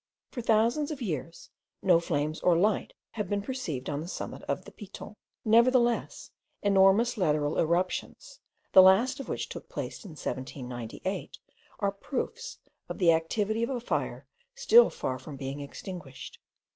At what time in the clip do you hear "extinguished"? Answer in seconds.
15.59-16.39